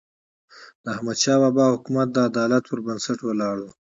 [0.83, 3.67] د احمدشاه بابا حکومت د عدالت پر بنسټ ولاړ و.